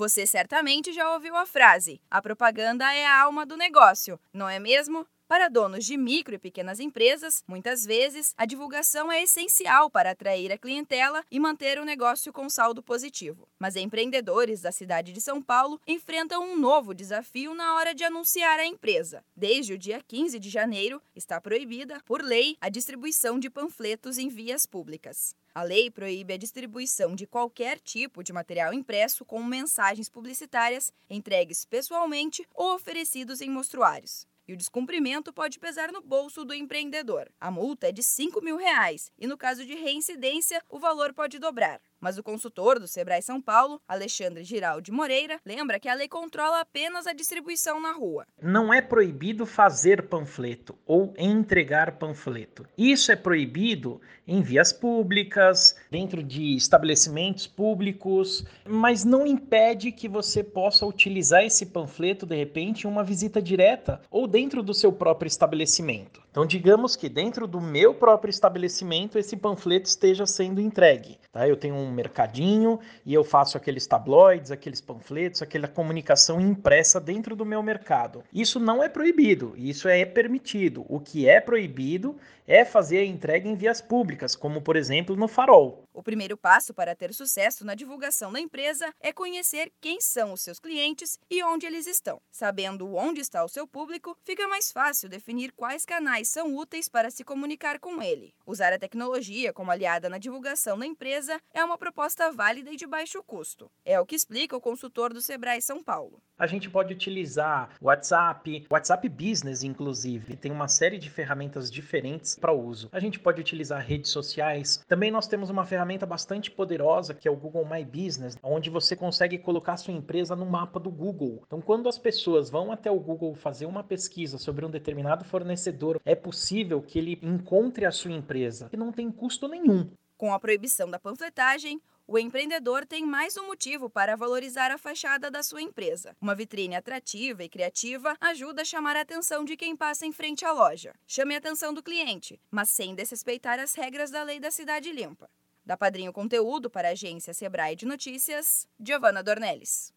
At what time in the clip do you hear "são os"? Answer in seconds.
90.00-90.40